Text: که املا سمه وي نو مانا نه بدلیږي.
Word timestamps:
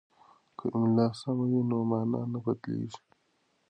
که 0.57 0.65
املا 0.79 1.07
سمه 1.19 1.45
وي 1.51 1.61
نو 1.69 1.77
مانا 1.89 2.21
نه 2.31 2.39
بدلیږي. 2.43 2.99